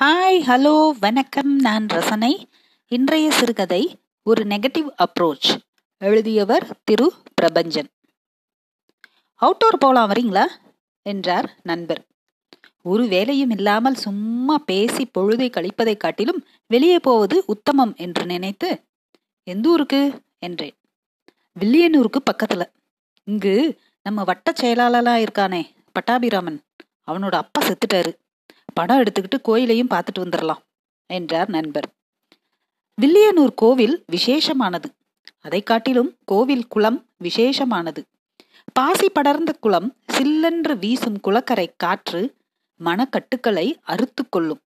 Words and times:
Hi 0.00 0.38
hello 0.46 0.90
வணக்கம் 1.00 1.56
நான் 1.56 1.86
ரசனை. 1.86 2.48
இன்றைய 2.88 3.30
சிறுகதை 3.30 4.00
ஒரு 4.22 4.44
நெகட்டிவ் 4.44 4.88
அப்ரோச் 4.98 5.56
எழுதியவர் 5.98 6.80
திரு 6.84 7.12
பிரபஞ்சன். 7.42 7.88
அவுட்டோர் 9.40 9.76
போலாம் 9.78 10.10
வரீங்களா? 10.10 10.46
என்றார் 11.02 11.58
நண்பர். 11.62 12.06
ஒரு 12.82 13.06
வேலையும் 13.06 13.50
இல்லாமல் 13.50 13.94
சும்மா 13.94 14.58
பேசி 14.58 15.10
பொழுதை 15.18 15.50
கழிப்பதை 15.50 15.96
காட்டிலும் 15.96 16.46
வெளியே 16.66 16.98
போவது 16.98 17.44
உத்தமம் 17.46 17.94
என்று 17.96 18.26
நினைத்து 18.26 18.84
எந்த 19.44 19.68
ஊருக்கு? 19.68 20.20
என்றேன். 20.38 20.76
வில்லியனூருக்கு 21.60 22.22
பக்கத்துல. 22.32 22.62
இங்கு 23.24 23.78
நம்ம 24.02 24.24
வட்ட 24.24 24.52
செயலாளரா 24.52 25.26
இருக்கானே 25.26 25.64
பட்டாபிராமன். 25.92 26.60
அவனோட 27.06 27.30
அப்பா 27.30 27.62
செத்துட்டாரு. 27.62 28.12
படம் 28.74 29.00
எடுத்துக்கிட்டு 29.00 29.40
கோயிலையும் 29.42 29.90
பார்த்துட்டு 29.90 30.18
வந்துடலாம் 30.18 30.62
என்றார் 31.10 31.48
நண்பர். 31.48 31.88
வில்லியனூர் 32.98 33.54
கோவில் 33.54 34.04
விசேஷமானது. 34.12 34.88
அதை 35.40 35.62
காட்டிலும் 35.62 36.10
கோவில் 36.24 36.66
குளம் 36.68 36.98
விசேஷமானது. 37.24 38.02
பாசி 38.72 39.08
படர்ந்த 39.08 39.52
குளம் 39.60 39.88
சில்லென்று 40.06 40.74
வீசும் 40.78 41.18
குளக்கரை 41.20 41.66
காற்று 41.76 42.22
மனக்கட்டுக்களை 42.80 43.66
அறுத்து 43.82 44.28
கொள்ளும் 44.28 44.62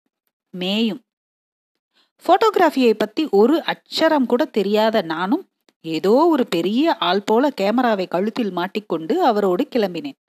மேயும். 0.54 1.02
போட்டோகிராஃபியை 2.24 2.94
பத்தி 2.94 3.28
ஒரு 3.32 3.64
அச்சரம் 3.66 4.26
கூட 4.26 4.46
தெரியாத 4.46 5.02
நானும் 5.02 5.44
ஏதோ 5.86 6.12
ஒரு 6.12 6.44
பெரிய 6.48 6.96
ஆள் 7.08 7.26
போல 7.26 7.50
கேமராவை 7.50 8.06
கழுத்தில் 8.08 8.52
மாட்டிக்கொண்டு 8.52 9.24
அவரோடு 9.24 9.68
கிளம்பினேன். 9.76 10.20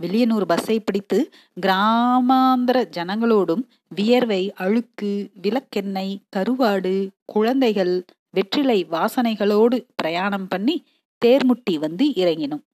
வில்லியனூர் 0.00 0.46
பஸ்ஸை 0.46 0.76
பிடித்து 0.80 1.18
கிராமாந்திர 1.60 2.78
ஜனங்களோடும் 2.96 3.62
வியர்வை 3.94 4.42
அழுக்கு 4.54 5.30
விளக்கெண்ணெய் 5.42 6.14
கருவாடு 6.36 6.94
குழந்தைகள் 7.24 8.04
வெற்றிலை 8.30 8.78
வாசனைகளோடு 8.90 9.76
பிரயாணம் 9.94 10.48
பண்ணி 10.48 10.76
தேர்முட்டி 11.22 11.74
வந்து 11.78 12.04
இறங்கினோம். 12.10 12.64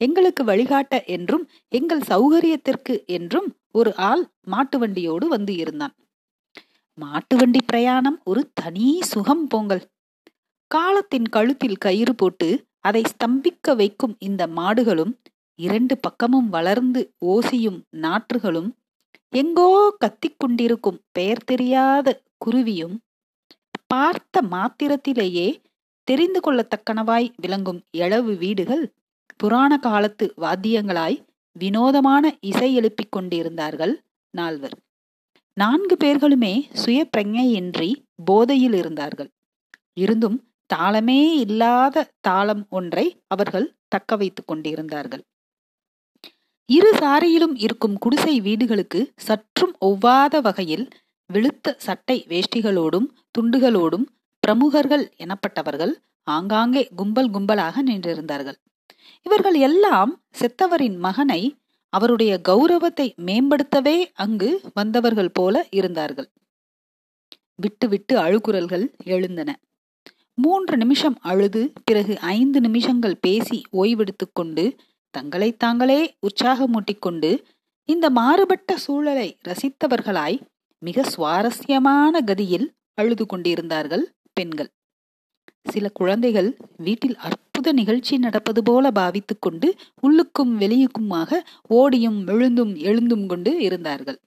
எங்களுக்கு 0.00 0.44
வழிகாட்ட 0.44 1.04
என்றும் 1.06 1.44
எங்கள் 1.68 2.02
சௌகரியத்திற்கு 2.08 2.94
என்றும் 3.06 3.48
ஒரு 3.72 3.94
ஆள் 3.94 4.24
மாட்டு 4.44 4.78
வண்டியோடு 4.78 5.28
வந்து 5.28 5.56
இருந்தான். 5.56 5.94
மாட்டு 6.98 7.36
வண்டி 7.36 7.60
பிரயாணம் 7.66 8.18
ஒரு 8.24 8.50
தனி 8.54 8.88
சுகம் 9.02 9.46
பொங்கல். 9.46 9.84
காலத்தின் 10.70 11.28
கழுத்தில் 11.28 11.76
கயிறு 11.76 12.14
போட்டு 12.14 12.48
அதை 12.80 13.02
ஸ்தம்பிக்க 13.12 13.74
வைக்கும் 13.76 14.14
இந்த 14.18 14.46
மாடுகளும் 14.46 15.12
இரண்டு 15.58 15.94
பக்கமும் 15.98 16.48
வளர்ந்து 16.48 17.00
ஓசியும் 17.26 17.80
நாற்றுகளும் 17.96 18.70
எங்கோ 19.32 19.70
கத்திக்கொண்டிருக்கும் 20.04 20.98
பெயர் 21.12 21.44
தெரியாத 21.44 22.22
குருவியும் 22.44 22.96
பார்த்த 23.86 24.42
மாத்திரத்திலேயே 24.50 25.48
தெரிந்து 26.08 26.40
கொள்ளத்தக்கனவாய் 26.40 27.28
விளங்கும் 27.36 27.80
எழவு 27.96 28.32
வீடுகள் 28.38 28.84
புராண 29.36 29.78
காலத்து 29.78 30.26
வாத்தியங்களாய் 30.36 31.18
வினோதமான 31.56 32.24
இசை 32.40 32.74
எழுப்பிக் 32.74 33.12
கொண்டிருந்தார்கள் 33.12 33.94
நால்வர். 34.34 34.76
நான்கு 35.56 35.96
பேர்களுமே 36.04 36.54
சுய 36.72 37.08
பிரஞையின்றி 37.16 37.90
போதையில் 38.24 38.72
இருந்தார்கள். 38.72 39.30
இருந்தும் 39.94 40.38
தாளமே 40.74 41.20
இல்லாத 41.36 42.06
தாளம் 42.20 42.66
ஒன்றை 42.68 43.06
அவர்கள் 43.26 43.68
தக்க 43.88 44.16
வைத்துக் 44.16 44.46
கொண்டிருந்தார்கள். 44.46 45.24
இரு 46.68 46.90
சாரியிலும் 46.96 47.54
இருக்கும் 47.54 47.96
குடிசை 47.98 48.34
வீடுகளுக்கு 48.40 49.00
சற்றும் 49.16 49.74
ஒவ்வாத 49.80 50.40
வகையில் 50.40 50.86
வெளுத்த 51.30 51.74
சட்டை 51.76 52.16
வேஷ்டிகளோடும் 52.28 53.06
துண்டுகளோடும் 53.38 54.06
பிரமுகர்கள் 54.42 55.04
எனப்பட்டவர்கள் 55.16 55.92
ஆங்காங்கே 56.26 56.82
கும்பல் 56.96 57.30
கும்பலாக 57.30 57.82
நின்றிருந்தார்கள். 57.82 58.58
இவர்கள் 59.26 59.56
எல்லாம் 59.58 60.12
செத்தவரின் 60.40 60.96
மகனை 60.96 61.40
அவருடைய 61.92 62.32
கௌரவத்தை 62.40 63.06
மேம்படுத்தவே 63.26 63.96
அங்கு 64.14 64.50
வந்தவர்கள் 64.74 65.32
போல 65.32 65.64
இருந்தார்கள். 65.70 66.28
விட்டு 67.54 67.88
விட்டு 67.88 68.14
அழுகுரல்கள் 68.18 68.84
எழுந்தன. 69.04 69.50
மூன்று 70.34 70.74
நிமிஷம் 70.76 71.16
அழுது 71.22 71.62
பிறகு 71.84 72.14
ஐந்து 72.36 72.58
நிமிஷங்கள் 72.60 73.16
பேசி 73.20 73.58
ஓய்வெடுத்து 73.72 74.26
கொண்டு 74.32 74.64
தங்களை 75.16 75.48
தாங்களே 75.56 76.00
உற்சாகமூட்டிக்கொண்டு 76.26 77.30
இந்த 77.88 78.06
மாறுபட்ட 78.10 78.76
சூழலை 78.76 79.28
ரசித்தவர்களாய் 79.48 80.38
மிக 80.82 81.04
சுவாரஸ்யமான 81.04 82.20
கதியில் 82.26 82.66
அழுது 82.94 83.24
கொண்டிருந்தார்கள் 83.26 84.04
பெண்கள். 84.32 84.70
சில 85.64 85.88
குழந்தைகள் 85.88 86.50
வீட்டில் 86.76 87.16
அற்புத 87.16 87.72
நிகழ்ச்சி 87.72 88.14
நடப்பது 88.18 88.60
போல 88.62 88.90
பாவித்துக் 88.90 89.42
கொண்டு 89.44 89.68
உள்ளுக்கும் 90.02 90.52
வெளியுக்குமாக 90.60 91.40
ஓடியும் 91.74 92.20
விழுந்தும் 92.26 92.74
எழுந்தும் 92.88 93.26
கொண்டு 93.26 93.52
இருந்தார்கள். 93.60 94.18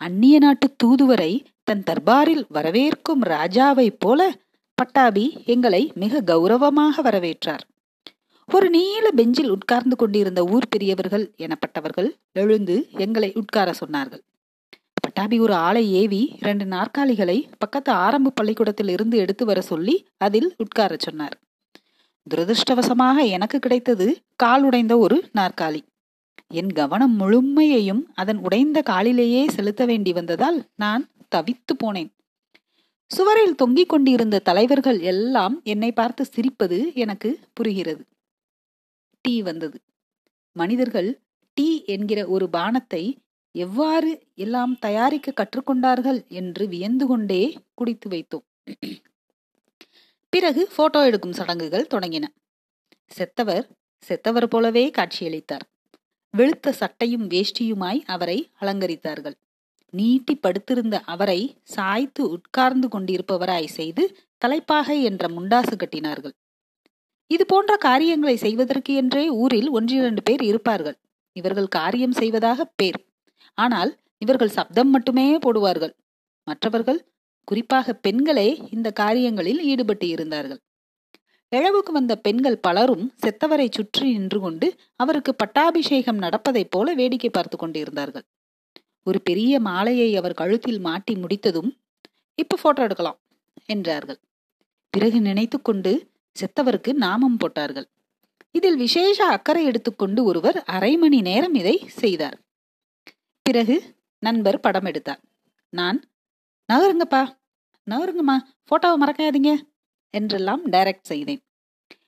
அந்நிய 0.00 0.38
நாட்டு 0.38 0.68
தூதுவரை 0.82 1.32
தன் 1.64 1.82
தர்பாரில் 1.90 2.44
வரவேற்கும் 2.54 3.22
ராஜாவைப் 3.26 3.98
போல 3.98 4.30
பட்டாபி 4.74 5.26
எங்களை 5.46 5.82
மிக 5.94 6.20
கௌரவமாக 6.20 7.02
வரவேற்றார். 7.02 7.64
ஒரு 8.52 8.70
நீல 8.70 9.10
பெஞ்சில் 9.10 9.50
உட்கார்ந்து 9.50 9.96
கொண்டிருந்த 9.96 10.44
ஊர் 10.44 10.68
பெரியவர்கள் 10.68 11.34
எனப்பட்டவர்கள் 11.38 12.08
எழுந்து 12.32 12.86
எங்களை 12.90 13.32
உட்கார 13.34 13.74
சொன்னார்கள். 13.86 14.22
பட்டாபி 15.00 15.38
ஒரு 15.38 15.54
ஆளை 15.54 15.92
ஏவி 15.92 16.36
இரண்டு 16.40 16.64
நாற்காலிகளை 16.64 17.48
பக்கத்து 17.58 17.92
ஆரம்ப 17.92 18.30
பள்ளிக்கூடத்தில் 18.30 18.88
இருந்து 18.88 19.18
எடுத்து 19.18 19.44
வர 19.44 19.60
சொல்லி 19.60 20.06
அதில் 20.16 20.54
உட்கார 20.56 20.96
சொன்னார். 20.98 21.40
துரதிருஷ்டவசமாக 22.30 23.28
எனக்கு 23.28 23.58
கிடைத்தது 23.58 24.18
கால் 24.36 24.62
உடைந்த 24.62 24.98
ஒரு 24.98 25.30
நாற்காலி. 25.38 25.80
என் 26.46 26.72
கவனம் 26.72 27.20
முழுமையையும் 27.20 28.02
அதன் 28.14 28.36
உடைந்த 28.36 28.82
காலிலேயே 28.82 29.48
செலுத்த 29.48 29.84
வேண்டி 29.84 30.12
வந்ததால் 30.12 30.64
நான் 30.76 31.08
தவித்து 31.34 31.74
போனேன். 31.84 32.10
சுவரில் 33.06 33.54
தொங்கிக் 33.54 33.88
கொண்டிருந்த 33.88 34.38
தலைவர்கள் 34.38 35.00
எல்லாம் 35.00 35.60
என்னை 35.64 35.92
பார்த்து 35.92 36.26
சிரிப்பது 36.36 36.94
எனக்கு 36.94 37.38
புரிகிறது. 37.52 38.04
டீ 39.28 39.36
வந்தது. 39.42 39.78
மனிதர்கள் 40.56 41.08
டீ 41.56 41.68
என்கிற 41.86 42.20
ஒரு 42.26 42.46
பானத்தை 42.52 43.02
எவ்வாறு 43.54 44.10
எல்லாம் 44.34 44.74
தயாரிக்க 44.78 45.32
கற்றுக்கொண்டார்கள் 45.32 46.20
என்று 46.40 46.68
வியந்து 46.68 47.06
கொண்டே 47.06 47.42
குடித்து 47.74 48.08
வைத்தோம். 48.10 48.44
பிறகு 50.32 50.62
போட்டோ 50.76 51.00
எடுக்கும் 51.04 51.32
சடங்குகள் 51.32 51.90
தொடங்கின. 51.94 52.26
செத்தவர் 53.10 53.66
செத்தவர் 54.08 54.46
போலவே 54.46 54.84
காட்சியளித்தார். 54.90 55.64
வெளுத்த 56.34 56.70
சட்டையும் 56.70 57.26
வேஷ்டியுமாய் 57.28 58.00
அவரை 58.06 58.38
அலங்கரித்தார்கள். 58.60 59.36
நீட்டி 59.92 60.34
படுத்திருந்த 60.36 60.96
அவரை 61.00 61.40
சாய்த்து 61.62 62.22
உட்கார்ந்து 62.30 62.88
கொண்டிருப்பவராய் 62.88 63.74
செய்து 63.78 64.04
தலைப்பாகை 64.38 64.98
என்ற 65.02 65.28
முண்டாசு 65.28 65.74
கட்டினார்கள். 65.76 66.34
இது 67.30 67.46
போன்ற 67.46 67.76
காரியங்களை 67.76 68.36
செய்வதற்கு 68.36 68.94
என்றே 68.94 69.30
ஊரில் 69.30 69.70
ஒன்றிரண்டு 69.70 70.22
பேர் 70.22 70.42
இருப்பார்கள். 70.42 70.96
இவர்கள் 71.32 71.68
காரியம் 71.68 72.12
செய்வதாக 72.12 72.64
பேர். 72.64 72.98
ஆனால் 73.54 73.98
இவர்கள் 74.18 74.48
சப்தம் 74.48 74.90
மட்டுமே 74.90 75.36
போடுவார்கள். 75.36 75.94
மற்றவர்கள் 76.46 77.00
குறிப்பாக 77.44 77.92
பெண்களே 77.94 78.48
இந்த 78.70 78.90
காரியங்களில் 78.92 79.60
ஈடுபட்டு 79.62 80.08
இருந்தார்கள். 80.08 80.60
இழவுக்கு 81.48 81.92
வந்த 81.92 82.14
பெண்கள் 82.16 82.58
பலரும் 82.58 83.04
செத்தவரை 83.22 83.68
சுற்றி 83.70 84.06
நின்று 84.12 84.40
கொண்டு 84.40 84.66
அவருக்கு 84.96 85.34
பட்டாபிஷேகம் 85.34 86.18
நடப்பதைப் 86.18 86.70
போல 86.70 86.94
வேடிக்கை 86.94 87.30
பார்த்து 87.30 87.56
கொண்டிருந்தார்கள். 87.58 88.26
ஒரு 89.02 89.20
பெரிய 89.22 89.60
மாலையை 89.60 90.16
அவர் 90.16 90.34
கழுத்தில் 90.34 90.80
மாட்டி 90.80 91.14
முடித்ததும் 91.16 91.70
இப்ப 92.34 92.58
போட்டோ 92.62 92.82
எடுக்கலாம் 92.82 93.18
என்றார்கள். 93.66 94.18
பிறகு 94.94 95.20
நினைத்து 95.20 95.58
கொண்டு 95.60 95.92
செத்தவருக்கு 96.36 96.92
நாமம் 96.92 97.36
போட்டார்கள். 97.36 97.88
இதில் 98.50 98.76
விசேஷ 98.76 99.26
அக்கறை 99.26 99.64
எடுத்துக்கொண்டு 99.64 100.24
ஒருவர் 100.24 100.64
அரை 100.64 100.96
மணி 100.96 101.20
நேரம் 101.20 101.54
இதை 101.54 101.76
செய்தார். 101.86 102.38
பிறகு 103.42 103.76
நண்பர் 104.18 104.60
படம் 104.60 104.84
எடுத்தார். 104.84 105.20
நான் 105.72 105.98
நகருங்கப்பா 106.72 107.22
நகருங்கம்மா 107.90 108.36
போட்டோவை 108.70 108.96
மறக்காதீங்க 109.00 109.52
என்றெல்லாம் 110.14 110.62
டைரக்ட் 110.70 111.10
செய்தேன். 111.10 111.42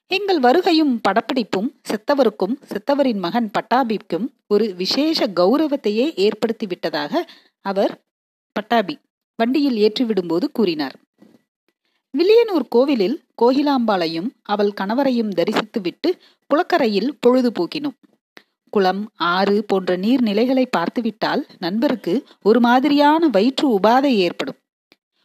எங்கள் 0.07 0.41
வருகையும் 0.41 0.95
படப்பிடிப்பும் 1.09 1.69
செத்தவருக்கும் 1.91 2.55
செத்தவரின் 2.71 3.19
மகன் 3.19 3.51
பட்டாபிக்கும் 3.51 4.27
ஒரு 4.47 4.75
விசேஷ 4.75 5.27
கௌரவத்தையே 5.27 6.07
ஏற்படுத்தி 6.17 6.67
விட்டதாக 6.67 7.13
அவர் 7.61 7.93
பட்டாபி 8.53 8.99
வண்டியில் 9.39 9.79
ஏற்றிவிடும்போது 9.85 10.47
கூறினார். 10.53 10.97
வில்லியனூர் 12.19 12.67
கோவிலில் 12.69 13.17
கோகிலாம்பாளையும் 13.43 14.29
அவள் 14.43 14.73
கணவரையும் 14.81 15.35
தரிசித்துவிட்டு 15.35 16.11
குளக்கரையில் 16.51 17.11
பொழுது 17.21 17.51
போக்கினோம். 17.51 17.97
குளம் 18.73 19.03
ஆறு 19.15 19.65
போன்ற 19.65 19.97
நீர்நிலைகளை 19.97 20.65
பார்த்துவிட்டால் 20.71 21.47
நண்பருக்கு 21.59 22.25
ஒரு 22.43 22.61
மாதிரியான 22.61 23.29
வயிற்று 23.29 23.79
உபாதை 23.79 24.13
ஏற்படும். 24.17 24.59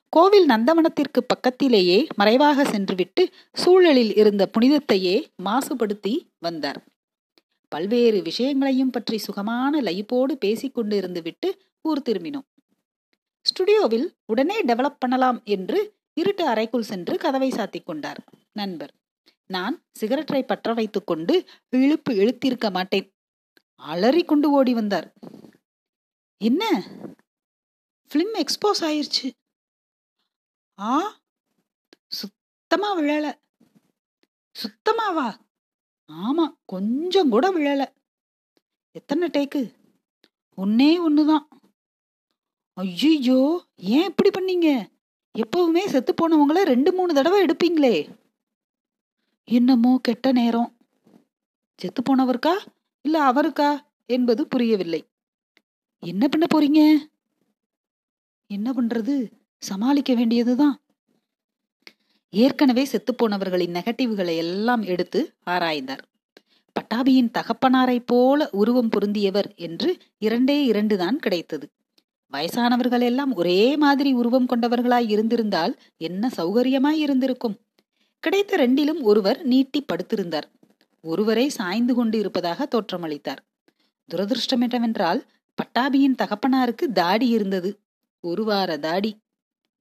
கோவில் 0.10 0.48
நந்தவனத்திற்கு 0.50 1.22
பக்கத்திலேயே 1.28 2.08
மறைவாக 2.16 2.66
சென்றுவிட்டு 2.66 3.30
சூழலில் 3.54 4.14
இருந்த 4.16 4.50
புனிதத்தையே 4.60 5.16
மாசுபடுத்தி 5.46 6.14
வந்தார். 6.40 6.80
பல்வேறு 7.72 8.22
விஷயங்களையும் 8.22 8.90
பற்றி 8.90 9.18
சுகமான 9.18 9.82
லைப்போடு 9.82 10.34
பேசிக்கொண்டு 10.40 10.96
இருந்து 10.98 11.22
விட்டு 11.22 11.58
ஊர் 11.82 12.02
திரும்பினோம். 12.10 12.48
ஸ்டுடியோவில் 13.42 14.08
உடனே 14.26 14.64
டெவலப் 14.64 15.00
பண்ணலாம் 15.00 15.42
என்று 15.46 15.80
இருட்டு 16.16 16.48
அறைக்குள் 16.48 16.82
சென்று 16.82 17.18
கதவை 17.18 17.50
சாத்திக் 17.50 17.86
கொண்டார். 17.86 18.24
நண்பர் 18.54 18.94
நான் 19.46 19.86
சிகரெட்டை 19.92 20.44
பற்ற 20.44 20.74
வைத்துக் 20.74 21.08
கொண்டு 21.08 21.46
இழுப்பு 21.70 22.14
இழுத்திருக்க 22.14 22.72
மாட்டேன். 22.72 23.14
அலறி 23.76 24.24
கொண்டு 24.24 24.52
ஓடி 24.52 24.74
வந்தார். 24.74 25.14
என்ன? 26.38 26.88
பிலிம் 28.14 28.44
எக்ஸ்போஸ் 28.44 28.82
ஆயிருச்சு. 28.82 29.32
ஆ? 30.80 31.20
சுத்தமா 32.08 33.00
விழல. 33.00 33.42
சுத்தமாவா? 34.56 35.40
ஆமா 36.12 36.58
கொஞ்சம் 36.66 37.30
கூட 37.30 37.52
விழல. 37.52 37.96
எத்தனை 38.92 39.28
டேக்கு 39.28 39.74
ஒன்னே 40.58 41.00
ஒண்ணுதான். 41.10 41.46
ஐயோ 42.74 43.66
ஏன் 43.76 44.10
இப்படி 44.10 44.30
பண்ணீங்க? 44.30 44.95
எப்பவுமே 45.36 45.86
செத்து 45.86 46.14
போனவங்கள 46.14 46.62
ரெண்டு 46.62 46.94
மூணு 46.94 47.14
தடவை 47.14 47.46
எடுப்பீங்களே. 47.46 48.18
என்னமோ 49.44 50.00
கெட்ட 50.02 50.32
நேரம். 50.32 50.76
செத்து 51.76 52.02
போனவருக்கா? 52.02 52.54
இல்ல 53.02 53.32
அவருக்கா? 53.32 53.78
என்பது 54.06 54.48
புரியவில்லை. 54.48 55.06
என்ன 56.00 56.28
பண்ண 56.28 56.46
போறீங்க? 56.56 56.98
என்ன 58.48 58.72
பண்றது? 58.72 59.32
சமாளிக்க 59.58 60.14
வேண்டியதுதான். 60.14 60.80
ஏற்கனவே 62.30 62.88
செத்துப்போனவர்களின் 62.92 63.74
நெகட்டிவ்களை 63.74 64.36
எல்லாம் 64.36 64.82
எடுத்து 64.82 65.34
ஆராய்ந்தார். 65.46 66.02
பட்டாபியின் 66.72 67.32
தகப்பனாரை 67.32 68.00
போல 68.06 68.50
உருவம் 68.52 68.90
பொருந்தியவர் 68.90 69.56
என்று 69.56 69.98
இரண்டே 70.18 70.64
இரண்டு 70.66 70.98
தான் 70.98 71.20
கிடைத்தது. 71.20 71.70
வயசானவர்கள் 72.36 73.02
எல்லாம் 73.02 73.34
ஒரே 73.34 73.78
மாதிரி 73.78 74.14
உருவம் 74.14 74.48
கொண்டவர்களாய் 74.50 75.10
இருந்திருந்தால் 75.10 75.78
என்ன 75.98 76.30
சௌகரியமாய் 76.38 77.02
இருந்திருக்கும்? 77.06 77.58
கிடைத்த 78.20 78.58
ரெண்டிலும் 78.58 79.02
ஒருவர் 79.02 79.44
நீட்டி 79.44 79.86
படுத்திருந்தார். 79.86 80.48
ஒருவரை 81.02 81.50
சாய்ந்து 81.50 81.94
கொண்டு 81.94 82.20
இருப்பதாக 82.20 82.68
தோற்றமளித்தார். 82.72 83.38
துரதிருஷ்டம் 84.14 84.62
என்னவென்றால் 84.62 85.26
பட்டாபியின் 85.58 86.16
தகப்பனாருக்கு 86.16 86.92
தாடி 86.94 87.28
இருந்தது. 87.28 87.80
ஒரு 88.20 88.44
வார 88.44 88.78
தாடி. 88.78 89.18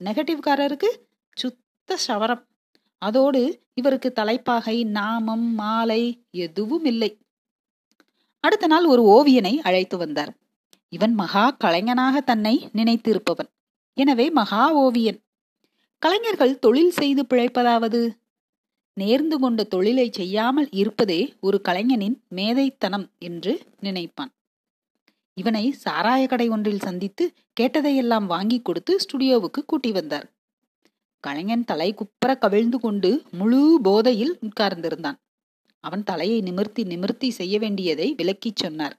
நெகட்டிவ்காரருக்கு 0.05 0.91
சுத்த 1.35 1.97
சவரம். 1.97 2.47
அதோடு 2.99 3.61
இவருக்கு 3.75 4.13
தலைப்பாகை 4.13 4.85
நாமம் 4.85 5.55
மாலை 5.55 6.25
எதுவும் 6.31 6.85
இல்லை. 6.85 7.19
அடுத்த 8.41 8.67
நாள் 8.67 8.85
ஒரு 8.85 9.03
ஓவியனை 9.03 9.57
அழைத்து 9.57 9.97
வந்தார். 9.97 10.35
இவன் 10.95 11.15
மகா 11.15 11.45
கலைஞனாக 11.65 12.17
தன்னை 12.21 12.55
நினைத்திருப்பவன். 12.73 13.51
எனவே 13.97 14.27
மகா 14.31 14.63
ஓவியன். 14.75 15.19
கலைஞர்கள் 16.03 16.59
தொழில் 16.59 16.91
செய்து 16.91 17.23
பிழைப்பதாவது? 17.23 18.01
நேர்ந்து 18.97 19.37
கொண்ட 19.39 19.61
தொழிலை 19.65 20.07
செய்யாமல் 20.13 20.69
இருப்பதே 20.73 21.21
ஒரு 21.41 21.59
கலைஞனின் 21.61 22.17
மேதைத்தனம் 22.35 23.07
என்று 23.19 23.53
நினைப்பான். 23.81 24.33
இவனை 25.37 25.65
சாராய 25.85 26.23
கடை 26.27 26.47
ஒன்றில் 26.49 26.81
சந்தித்து 26.81 27.25
கேட்டதையெல்லாம் 27.61 28.27
வாங்கி 28.27 28.59
கொடுத்து 28.63 28.93
ஸ்டுடியோவுக்கு 29.05 29.61
கூட்டி 29.67 29.93
வந்தார். 29.93 30.27
கலைஞன் 31.25 31.65
தலை 31.65 31.89
குப்பர 31.95 32.31
கவிழ்ந்து 32.39 32.79
கொண்டு 32.81 33.11
முழு 33.33 33.61
போதையில் 33.83 34.35
உட்கார்ந்திருந்தான். 34.47 35.19
அவன் 35.85 36.05
தலையை 36.05 36.39
நிமிர்த்தி 36.41 36.83
நிமிர்த்தி 36.85 37.31
செய்ய 37.31 37.55
வேண்டியதை 37.59 38.09
விலக்கிச் 38.19 38.61
சொன்னார். 38.63 38.97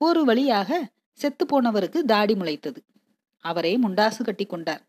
ஒரு 0.00 0.20
வழியாக 0.24 0.70
செத்து 1.20 1.44
போனவருக்கு 1.46 1.98
தாடி 2.04 2.34
முளைத்தது. 2.34 2.80
அவரே 3.44 3.72
முண்டாசு 3.78 4.22
கட்டி 4.24 4.46
கொண்டார். 4.46 4.82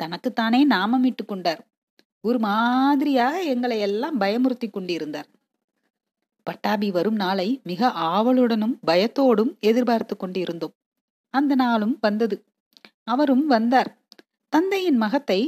தனக்குத்தானே 0.00 0.60
நாமமிட்டு 0.68 1.24
கொண்டார். 1.26 1.62
ஒரு 2.20 2.38
மாதிரியாக 2.38 3.42
எங்களை 3.42 3.76
எல்லாம் 3.80 4.20
பயமுறுத்தி 4.20 4.68
கொண்டிருந்தார். 4.70 5.28
பட்டாபி 6.46 6.88
வரும் 6.90 7.14
நாளை 7.14 7.48
மிக 7.64 7.90
ஆவலுடனும் 8.10 8.76
பயத்தோடும் 8.86 9.52
எதிர்பார்த்து 9.60 10.16
கொண்டிருந்தோம். 10.16 10.74
அந்த 11.34 11.54
நாளும் 11.54 11.96
வந்தது. 12.00 12.36
அவரும் 13.04 13.46
வந்தார். 13.46 13.90
தந்தையின் 14.52 14.96
மகத்தை 14.96 15.40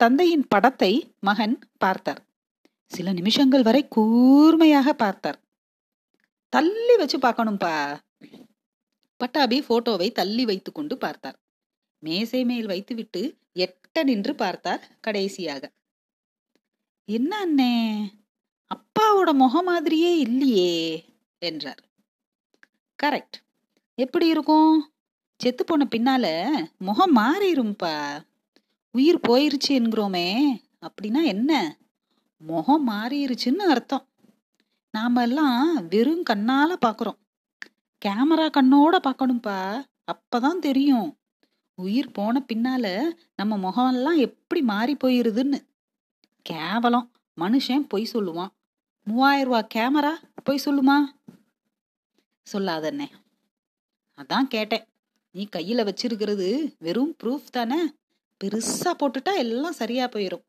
தந்தையின் 0.00 0.44
படத்தை 0.48 0.92
மகன் 1.20 1.54
பார்த்தார். 1.78 2.20
சில 2.90 3.12
நிமிஷங்கள் 3.12 3.62
வரை 3.62 3.82
கூர்மையாக 3.88 4.92
பார்த்தார். 4.92 5.38
தள்ளி 6.52 6.94
வச்சு 6.96 7.18
பார்க்கணும்பா. 7.18 7.74
பட்டாபி 9.20 9.58
போட்டோவை 9.60 10.08
தள்ளி 10.12 10.44
வைத்துக்கொண்டு 10.44 10.94
பார்த்தார். 10.98 11.38
மேசை 12.02 12.44
மேல் 12.44 12.66
வைத்துவிட்டு 12.66 13.22
எட்ட 13.54 14.02
நின்று 14.02 14.34
பார்த்தார் 14.34 14.82
கடைசியாக. 15.00 15.62
என்ன 17.08 17.32
அண்ணே? 17.44 17.74
அப்பாவோட 18.74 19.30
முகம் 19.32 19.64
மாதிரியே 19.64 20.12
இல்லையே 20.18 21.04
என்றார். 21.38 21.82
கரெக்ட். 23.02 23.38
எப்படி 23.98 24.26
இருக்கும்? 24.28 24.72
செத்து 25.40 25.64
போன 25.64 25.86
பின்னால 25.90 26.26
முகம் 26.78 27.16
மாறிடும்பா 27.16 27.96
உயிர் 28.90 29.24
போயிருச்சு 29.28 29.70
என்கிறோமே 29.70 30.28
அப்படின்னா 30.86 31.22
என்ன? 31.24 31.52
முகம் 32.40 32.88
மாறிடுச்சுன்னு 32.88 33.66
அர்த்தம். 33.68 34.06
நாம 34.90 35.22
எல்லாம் 35.22 35.88
வெறும் 35.88 36.22
கண்ணால 36.30 36.70
பாக்குறோம். 36.86 37.20
கேமரா 38.04 38.48
கண்ணோட 38.48 38.98
பார்க்கணும்ப்பா 38.98 39.84
அப்பதான் 40.06 40.58
தெரியும். 40.58 41.18
உயிர் 41.74 42.10
போன 42.10 42.44
பின்னால 42.52 43.10
நம்ம 43.36 43.56
முகமெல்லாம் 43.56 44.16
எப்படி 44.16 44.62
மாறி 44.62 44.96
போயிருதுன்னு. 44.96 45.66
கேவலம். 46.42 47.10
மனுஷன் 47.40 47.80
பொய் 47.88 48.08
சொல்லுவான். 48.12 48.48
மூவாயிரம் 49.04 49.52
ரூபா 49.52 49.66
கேமரா 49.74 50.14
பொய் 50.44 50.60
சொல்லுமா? 50.64 50.98
சொல்லாதண்ணே. 52.52 53.08
அதான் 54.16 54.42
கேட்டேன். 54.42 54.84
நீ 55.30 55.48
கையில 55.56 55.88
வச்சிருக்கிறது 55.88 56.74
வெறும் 56.78 57.16
ப்ரூஃப் 57.22 57.50
தானே? 57.50 57.94
பெருசா 58.44 58.84
போட்டுட்டா 58.84 59.36
எல்லாம் 59.36 59.72
சரியா 59.72 60.06
போயிடும் 60.06 60.44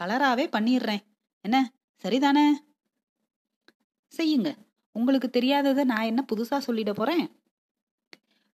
கலராவே 0.00 0.46
பண்ணிடுறேன். 0.46 1.02
என்ன? 1.40 1.72
சரிதானே? 2.02 2.50
செய்யுங்க. 4.16 4.54
உங்களுக்கு 4.98 5.28
தெரியாததை 5.32 5.84
நான் 5.84 6.08
என்ன 6.10 6.20
புதுசா 6.32 6.58
சொல்லிட 6.66 6.92
போறேன்? 6.92 7.26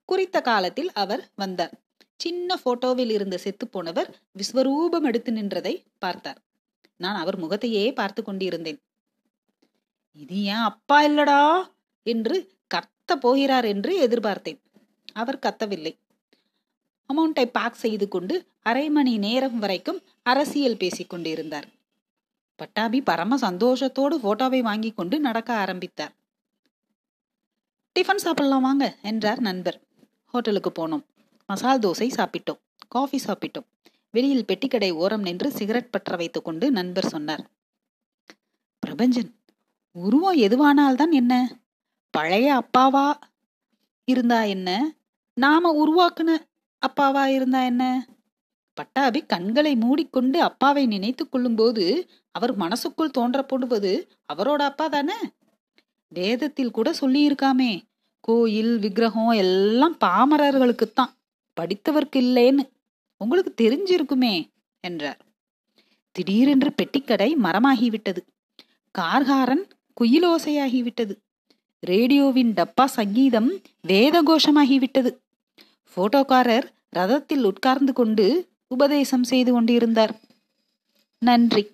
குறித்த 0.09 0.41
காலத்தில் 0.41 0.91
அவர் 0.93 1.23
வந்தார் 1.35 1.75
சின்ன 2.17 2.59
போட்டோவில் 2.65 3.11
இருந்த 3.11 3.37
செத்து 3.39 3.65
போனவர் 3.69 4.11
விஸ்வரூபம் 4.39 5.07
எடுத்து 5.11 5.31
நின்றதை 5.33 5.75
பார்த்தார். 5.99 6.41
நான் 7.01 7.17
அவர் 7.17 7.39
முகத்தையே 7.39 7.85
பார்த்து 7.93 8.21
கொண்டிருந்தேன். 8.23 8.79
இது 10.23 10.37
ஏன் 10.43 10.65
அப்பா 10.71 10.99
இல்லடா 11.05 11.41
என்று 12.07 12.37
கத்த 12.75 13.17
போகிறார் 13.21 13.65
என்று 13.65 13.93
எதிர்பார்த்தேன். 14.07 14.61
அவர் 15.13 15.43
கத்தவில்லை. 15.47 15.93
அமௌண்டை 17.11 17.47
பேக் 17.57 17.83
செய்து 17.85 18.07
கொண்டு 18.09 18.35
அரை 18.63 18.87
மணி 18.91 19.15
நேரம் 19.19 19.59
வரைக்கும் 19.59 20.03
அரசியல் 20.23 20.81
பேசிக் 20.83 21.11
கொண்டிருந்தார். 21.11 21.67
பட்டாபி 22.59 23.01
பரம 23.01 23.37
சந்தோஷத்தோடு 23.37 24.17
போட்டோவை 24.25 24.61
வாங்கி 24.63 24.91
கொண்டு 24.91 25.17
நடக்க 25.21 25.51
ஆரம்பித்தார். 25.55 26.15
டிஃபன் 28.01 28.17
சாப்பிடலாம் 28.17 28.63
வாங்க 28.63 28.97
என்றார் 29.03 29.41
நண்பர். 29.41 29.81
ஹோட்டலுக்கு 30.27 30.73
போனோம். 30.79 31.05
மசால் 31.47 31.79
தோசை 31.79 32.09
சாப்பிட்டோம். 32.09 32.61
காஃபி 32.89 33.21
சாப்பிட்டோம். 33.27 33.67
வெளியில் 34.11 34.45
பெட்டிக்கடை 34.45 34.91
ஓரம் 34.93 35.23
நின்று 35.23 35.51
சிகரெட் 35.51 35.91
பற்ற 35.91 36.17
வைத்துக் 36.17 36.45
கொண்டு 36.45 36.71
நண்பர் 36.71 37.07
சொன்னார். 37.07 37.51
பிரபஞ்சன் 38.87 39.35
உருவம் 39.93 40.37
எதுவானால்தான் 40.37 41.11
என்ன? 41.11 41.59
பழைய 42.11 42.63
அப்பாவா 42.63 43.13
இருந்தா 44.05 44.43
என்ன? 44.43 44.95
நாம 45.35 45.73
உருவாக்குன 45.73 46.37
அப்பாவா 46.87 47.25
இருந்தா 47.25 47.65
என்ன? 47.65 48.07
பட்டாபி 48.75 49.27
கண்களை 49.27 49.77
மூடிக்கொண்டு 49.77 50.43
அப்பாவை 50.43 50.87
நினைத்துக் 50.87 51.33
கொள்ளும் 51.33 51.55
போது 51.55 52.11
அவர் 52.31 52.57
மனசுக்குள் 52.57 53.11
தோன்றப்படுவது 53.19 54.09
அவரோட 54.33 54.57
அப்பா 54.57 54.89
தானே? 54.89 55.15
வேதத்தில் 56.09 56.71
கூட 56.71 56.95
சொல்லியிருக்காமே. 57.01 57.83
கோயில் 58.21 58.79
விக்கிரகம் 58.79 59.29
எல்லாம் 59.29 59.97
பாமரர்களுக்குத்தான். 60.01 61.13
படித்தவர்க்கு 61.61 62.17
இல்லேன்னு. 62.17 62.69
உங்களுக்கு 63.17 63.55
தெரிஞ்சிருக்குமே 63.57 64.49
என்றார். 64.81 65.19
திடீரென்று 66.13 66.73
பெட்டிக்கடை 66.83 67.35
மரமாகிவிட்டது. 67.43 68.19
கார்காரன் 68.99 69.69
குயிலோசையாகிவிட்டது. 70.01 71.17
ரேடியோவின் 71.81 72.53
டப்பா 72.53 72.85
சங்கீதம் 72.85 73.61
வேத 73.83 74.23
கோஷமாகிவிட்டது 74.23 75.17
போட்டோக்காரர் 75.97 76.69
ரதத்தில் 76.97 77.43
உட்கார்ந்து 77.43 77.93
கொண்டு 77.93 78.49
உபதேசம் 78.69 79.23
செய்து 79.23 79.53
கொண்டிருந்தார். 79.53 80.21
நன்றி. 81.19 81.71